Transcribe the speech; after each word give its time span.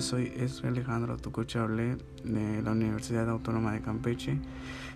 Soy 0.00 0.32
Alejandro 0.64 1.18
Tucochable 1.18 1.98
de 2.24 2.62
la 2.62 2.70
Universidad 2.70 3.28
Autónoma 3.28 3.74
de 3.74 3.82
Campeche 3.82 4.38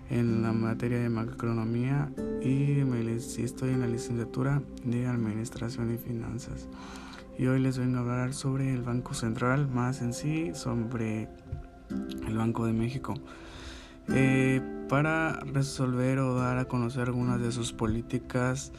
en 0.08 0.42
la 0.42 0.52
materia 0.52 0.98
de 0.98 1.10
macroeconomía 1.10 2.10
y 2.42 2.82
estoy 3.42 3.70
en 3.70 3.80
la 3.80 3.86
licenciatura 3.86 4.62
de 4.82 5.06
Administración 5.06 5.94
y 5.94 5.98
Finanzas. 5.98 6.68
Y 7.38 7.46
hoy 7.46 7.60
les 7.60 7.76
vengo 7.76 7.98
a 7.98 8.00
hablar 8.00 8.32
sobre 8.32 8.72
el 8.72 8.80
Banco 8.80 9.12
Central, 9.12 9.68
más 9.68 10.00
en 10.00 10.14
sí 10.14 10.52
sobre 10.54 11.28
el 12.26 12.36
Banco 12.38 12.64
de 12.64 12.72
México. 12.72 13.14
Eh, 14.08 14.60
para 14.88 15.40
resolver 15.40 16.18
o 16.18 16.34
dar 16.34 16.58
a 16.58 16.66
conocer 16.66 17.08
algunas 17.08 17.40
de 17.40 17.50
sus 17.52 17.72
políticas 17.72 18.72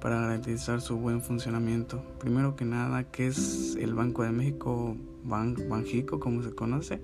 para 0.00 0.20
garantizar 0.20 0.80
su 0.80 0.96
buen 0.96 1.22
funcionamiento. 1.22 2.02
Primero 2.18 2.56
que 2.56 2.64
nada, 2.64 3.04
¿qué 3.04 3.28
es 3.28 3.76
el 3.78 3.94
Banco 3.94 4.24
de 4.24 4.32
México, 4.32 4.96
Ban 5.22 5.56
Banjico, 5.68 6.18
como 6.18 6.42
se 6.42 6.50
conoce? 6.52 7.00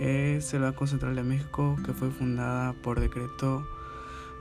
Es 0.00 0.52
el 0.52 0.62
Banco 0.62 0.86
Central 0.86 1.14
de 1.14 1.22
México 1.22 1.76
que 1.84 1.92
fue 1.92 2.10
fundada 2.10 2.74
por 2.82 3.00
decreto 3.00 3.66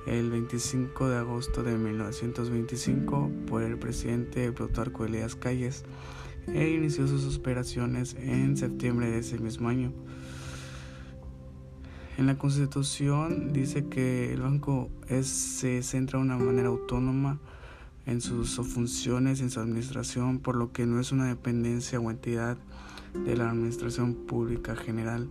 el 0.08 0.30
25 0.30 1.08
de 1.08 1.18
agosto 1.18 1.64
de 1.64 1.78
1925 1.78 3.32
por 3.48 3.64
el 3.64 3.78
presidente 3.78 4.52
Plutarco 4.52 5.06
Elías 5.06 5.36
Calles 5.36 5.86
e 6.48 6.70
inició 6.70 7.08
sus 7.08 7.38
operaciones 7.38 8.16
en 8.20 8.58
septiembre 8.58 9.10
de 9.10 9.20
ese 9.20 9.38
mismo 9.38 9.70
año. 9.70 9.94
En 12.18 12.28
la 12.28 12.38
Constitución 12.38 13.54
dice 13.54 13.86
que 13.86 14.34
el 14.34 14.42
banco 14.42 14.90
se 15.24 15.82
centra 15.82 16.20
de 16.20 16.26
una 16.26 16.38
manera 16.38 16.68
autónoma 16.68 17.40
en 18.06 18.22
sus 18.22 18.56
funciones, 18.56 19.42
en 19.42 19.50
su 19.50 19.60
administración, 19.60 20.40
por 20.40 20.56
lo 20.56 20.72
que 20.72 20.86
no 20.86 21.00
es 21.00 21.12
una 21.12 21.26
dependencia 21.26 22.00
o 22.00 22.12
entidad 22.12 22.58
de 23.26 23.36
la 23.36 23.50
administración 23.50 24.14
pública 24.14 24.76
general 24.76 25.30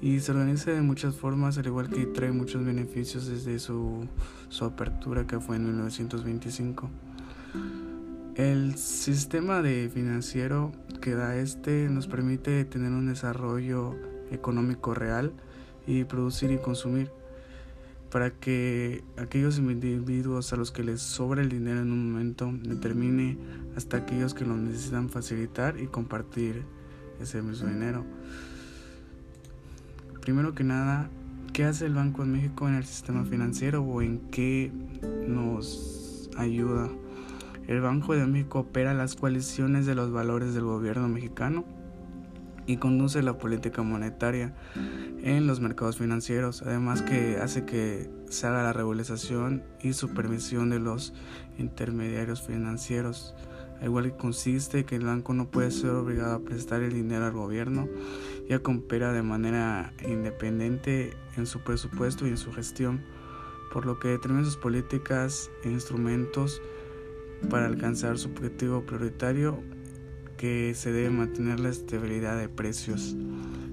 y 0.00 0.20
se 0.20 0.32
organiza 0.32 0.72
de 0.72 0.82
muchas 0.82 1.16
formas, 1.16 1.58
al 1.58 1.66
igual 1.66 1.88
que 1.88 2.06
trae 2.06 2.30
muchos 2.30 2.64
beneficios 2.64 3.26
desde 3.26 3.58
su, 3.58 4.06
su 4.48 4.64
apertura 4.64 5.26
que 5.26 5.40
fue 5.40 5.56
en 5.56 5.66
1925. 5.66 6.90
El 8.34 8.76
sistema 8.76 9.62
de 9.62 9.90
financiero 9.92 10.72
que 11.00 11.14
da 11.14 11.36
este 11.36 11.88
nos 11.88 12.06
permite 12.06 12.64
tener 12.66 12.92
un 12.92 13.06
desarrollo 13.06 13.94
económico 14.30 14.92
real 14.92 15.32
y 15.86 16.04
producir 16.04 16.50
y 16.50 16.58
consumir 16.58 17.10
para 18.10 18.30
que 18.30 19.02
aquellos 19.16 19.58
individuos 19.58 20.52
a 20.52 20.56
los 20.56 20.70
que 20.70 20.82
les 20.82 21.00
sobra 21.00 21.42
el 21.42 21.48
dinero 21.48 21.80
en 21.80 21.92
un 21.92 22.12
momento 22.12 22.50
determine 22.62 23.36
hasta 23.76 23.98
aquellos 23.98 24.32
que 24.32 24.44
lo 24.44 24.56
necesitan 24.56 25.08
facilitar 25.08 25.78
y 25.78 25.86
compartir 25.86 26.62
ese 27.20 27.42
mismo 27.42 27.68
dinero. 27.68 28.04
Primero 30.20 30.54
que 30.54 30.64
nada, 30.64 31.10
¿qué 31.52 31.64
hace 31.64 31.86
el 31.86 31.94
Banco 31.94 32.22
de 32.22 32.28
México 32.28 32.68
en 32.68 32.74
el 32.74 32.84
sistema 32.84 33.24
financiero 33.24 33.82
o 33.82 34.02
en 34.02 34.18
qué 34.30 34.72
nos 35.26 36.30
ayuda? 36.36 36.88
El 37.66 37.80
Banco 37.80 38.14
de 38.14 38.26
México 38.26 38.60
opera 38.60 38.94
las 38.94 39.16
coaliciones 39.16 39.86
de 39.86 39.94
los 39.94 40.12
valores 40.12 40.54
del 40.54 40.64
gobierno 40.64 41.08
mexicano 41.08 41.64
y 42.66 42.76
conduce 42.78 43.22
la 43.22 43.38
política 43.38 43.82
monetaria 43.82 44.54
en 45.26 45.48
los 45.48 45.58
mercados 45.58 45.98
financieros, 45.98 46.62
además 46.62 47.02
que 47.02 47.38
hace 47.38 47.64
que 47.64 48.08
se 48.28 48.46
haga 48.46 48.62
la 48.62 48.72
regularización 48.72 49.64
y 49.82 49.92
supervisión 49.92 50.70
de 50.70 50.78
los 50.78 51.14
intermediarios 51.58 52.42
financieros. 52.42 53.34
Al 53.80 53.86
igual 53.86 54.04
que 54.04 54.16
consiste 54.16 54.84
que 54.84 54.94
el 54.94 55.04
banco 55.04 55.34
no 55.34 55.50
puede 55.50 55.72
ser 55.72 55.90
obligado 55.90 56.36
a 56.36 56.38
prestar 56.38 56.82
el 56.82 56.92
dinero 56.92 57.26
al 57.26 57.32
gobierno, 57.32 57.88
ya 58.48 58.60
que 58.60 58.70
opera 58.70 59.12
de 59.12 59.24
manera 59.24 59.92
independiente 60.08 61.16
en 61.36 61.46
su 61.46 61.58
presupuesto 61.58 62.24
y 62.24 62.30
en 62.30 62.38
su 62.38 62.52
gestión, 62.52 63.02
por 63.72 63.84
lo 63.84 63.98
que 63.98 64.06
determina 64.06 64.44
sus 64.44 64.56
políticas 64.56 65.50
e 65.64 65.70
instrumentos 65.70 66.62
para 67.50 67.66
alcanzar 67.66 68.16
su 68.16 68.28
objetivo 68.28 68.86
prioritario 68.86 69.60
que 70.36 70.72
se 70.74 70.92
debe 70.92 71.10
mantener 71.10 71.58
la 71.58 71.70
estabilidad 71.70 72.38
de 72.38 72.48
precios, 72.48 73.16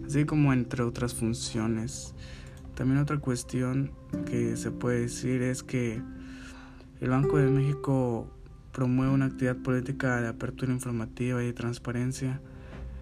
así 0.05 0.25
como 0.25 0.53
entre 0.53 0.83
otras 0.83 1.13
funciones. 1.13 2.13
También 2.75 2.99
otra 2.99 3.19
cuestión 3.19 3.91
que 4.25 4.57
se 4.57 4.71
puede 4.71 5.01
decir 5.01 5.41
es 5.41 5.63
que 5.63 6.01
el 7.01 7.09
Banco 7.09 7.37
de 7.37 7.49
México 7.49 8.27
promueve 8.71 9.13
una 9.13 9.25
actividad 9.25 9.57
política 9.57 10.21
de 10.21 10.27
apertura 10.27 10.71
informativa 10.71 11.43
y 11.43 11.47
de 11.47 11.53
transparencia. 11.53 12.41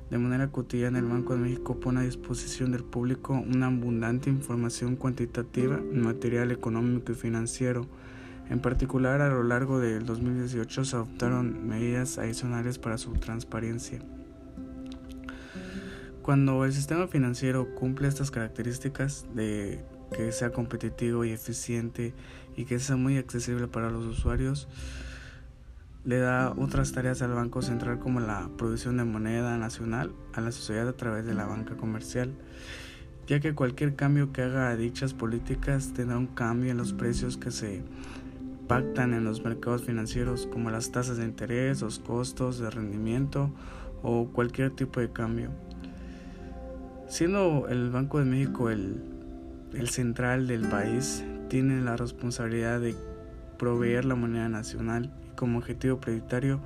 De 0.09 0.17
manera 0.17 0.51
cotidiana, 0.51 1.00
el 1.00 1.06
Banco 1.06 1.34
de 1.34 1.40
México 1.40 1.79
pone 1.79 2.01
a 2.01 2.03
disposición 2.03 2.72
del 2.72 2.84
público 2.84 3.34
una 3.34 3.67
abundante 3.67 4.29
información 4.29 4.97
cuantitativa 4.97 5.78
en 5.78 6.01
material 6.01 6.51
económico 6.51 7.13
y 7.13 7.16
financiero 7.16 7.88
en 8.51 8.59
particular, 8.59 9.22
a 9.22 9.29
lo 9.29 9.44
largo 9.44 9.79
del 9.79 10.06
2018 10.06 10.84
se 10.84 10.95
adoptaron 10.97 11.69
medidas 11.69 12.17
adicionales 12.17 12.78
para 12.79 12.97
su 12.97 13.13
transparencia. 13.13 14.01
Cuando 16.22 16.66
el 16.66 16.74
sistema 16.74 17.08
financiero 17.08 17.74
cumple 17.74 18.08
estas 18.08 18.30
características 18.30 19.26
de 19.34 19.84
que 20.16 20.32
sea 20.32 20.52
competitivo 20.52 21.26
y 21.26 21.32
eficiente 21.32 22.14
y 22.56 22.66
que 22.66 22.80
sea 22.80 22.96
muy 22.96 23.18
accesible 23.18 23.68
para 23.68 23.90
los 23.90 24.06
usuarios, 24.06 24.68
le 26.04 26.20
da 26.20 26.52
otras 26.52 26.92
tareas 26.92 27.24
al 27.24 27.34
Banco 27.34 27.64
Central 27.64 27.98
como 27.98 28.20
la 28.20 28.50
producción 28.56 28.98
de 28.98 29.04
moneda 29.04 29.58
nacional 29.58 30.14
a 30.34 30.42
la 30.42 30.52
sociedad 30.52 30.88
a 30.88 30.94
través 30.94 31.26
de 31.26 31.34
la 31.34 31.46
banca 31.46 31.76
comercial, 31.76 32.34
ya 33.26 33.40
que 33.40 33.56
cualquier 33.56 33.96
cambio 33.96 34.32
que 34.32 34.44
haga 34.44 34.70
a 34.70 34.76
dichas 34.76 35.16
políticas 35.16 35.94
tendrá 35.94 36.20
un 36.20 36.28
cambio 36.28 36.70
en 36.70 36.78
los 36.78 36.94
precios 36.94 37.38
que 37.38 37.50
se 37.50 37.84
impactan 38.62 39.16
en 39.16 39.24
los 39.24 39.44
mercados 39.44 39.84
financieros 39.84 40.48
como 40.52 40.70
las 40.70 40.92
tasas 40.92 41.18
de 41.18 41.26
interés, 41.26 41.82
los 41.82 41.98
costos 41.98 42.59
de 42.59 42.70
rendimiento 42.70 43.50
o 44.03 44.28
cualquier 44.28 44.70
tipo 44.72 45.00
de 45.00 45.12
cambio. 45.12 45.50
Siendo 47.11 47.67
el 47.67 47.89
Banco 47.89 48.19
de 48.19 48.25
México 48.25 48.69
el, 48.69 49.03
el 49.73 49.89
central 49.89 50.47
del 50.47 50.61
país, 50.61 51.25
tiene 51.49 51.81
la 51.81 51.97
responsabilidad 51.97 52.79
de 52.79 52.95
proveer 53.59 54.05
la 54.05 54.16
moneda 54.16 54.47
nacional 54.47 55.11
como 55.35 55.57
objetivo 55.57 55.99
prioritario 55.99 56.61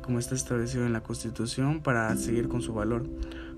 como 0.00 0.20
está 0.20 0.36
establecido 0.36 0.86
en 0.86 0.92
la 0.92 1.02
Constitución 1.02 1.82
para 1.82 2.14
seguir 2.14 2.46
con 2.46 2.62
su 2.62 2.72
valor. 2.72 3.08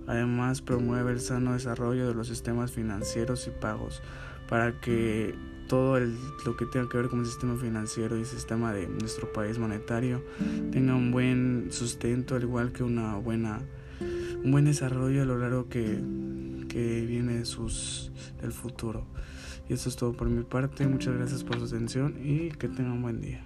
Además, 0.07 0.63
promueve 0.63 1.13
el 1.13 1.21
sano 1.21 1.53
desarrollo 1.53 2.09
de 2.09 2.15
los 2.15 2.29
sistemas 2.29 2.73
financieros 2.73 3.47
y 3.47 3.51
pagos 3.51 4.01
para 4.49 4.81
que 4.81 5.35
todo 5.69 5.99
el, 5.99 6.17
lo 6.47 6.57
que 6.57 6.65
tenga 6.65 6.89
que 6.89 6.97
ver 6.97 7.09
con 7.09 7.21
el 7.21 7.27
sistema 7.27 7.55
financiero 7.57 8.17
y 8.17 8.21
el 8.21 8.27
sistema 8.27 8.73
de 8.73 8.89
nuestro 8.89 9.31
país 9.31 9.59
monetario 9.59 10.25
tenga 10.73 10.95
un 10.95 11.13
buen 11.13 11.67
sustento, 11.71 12.35
al 12.35 12.45
igual 12.45 12.73
que 12.73 12.83
una 12.83 13.17
buena, 13.17 13.61
un 14.43 14.51
buen 14.51 14.65
desarrollo 14.65 15.23
a 15.23 15.25
lo 15.25 15.39
largo 15.39 15.69
que, 15.69 15.99
que 16.69 17.05
viene 17.07 17.45
sus, 17.45 18.13
del 18.41 18.53
futuro. 18.53 19.07
Y 19.69 19.75
eso 19.75 19.89
es 19.89 19.97
todo 19.97 20.13
por 20.13 20.29
mi 20.29 20.43
parte. 20.43 20.87
Muchas 20.87 21.15
gracias 21.15 21.45
por 21.45 21.59
su 21.59 21.65
atención 21.65 22.17
y 22.23 22.51
que 22.51 22.69
tengan 22.69 22.93
un 22.93 23.03
buen 23.03 23.21
día. 23.21 23.45